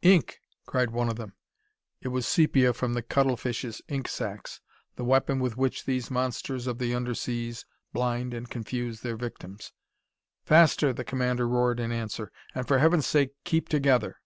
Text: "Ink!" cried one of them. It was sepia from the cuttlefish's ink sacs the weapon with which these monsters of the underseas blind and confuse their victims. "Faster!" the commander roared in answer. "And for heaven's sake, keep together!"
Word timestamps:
"Ink!" 0.00 0.38
cried 0.64 0.92
one 0.92 1.10
of 1.10 1.16
them. 1.16 1.34
It 2.00 2.08
was 2.08 2.26
sepia 2.26 2.72
from 2.72 2.94
the 2.94 3.02
cuttlefish's 3.02 3.82
ink 3.86 4.08
sacs 4.08 4.62
the 4.96 5.04
weapon 5.04 5.40
with 5.40 5.58
which 5.58 5.84
these 5.84 6.10
monsters 6.10 6.66
of 6.66 6.78
the 6.78 6.92
underseas 6.94 7.66
blind 7.92 8.32
and 8.32 8.48
confuse 8.48 9.02
their 9.02 9.16
victims. 9.18 9.74
"Faster!" 10.42 10.94
the 10.94 11.04
commander 11.04 11.46
roared 11.46 11.80
in 11.80 11.92
answer. 11.92 12.32
"And 12.54 12.66
for 12.66 12.78
heaven's 12.78 13.04
sake, 13.04 13.34
keep 13.44 13.68
together!" 13.68 14.16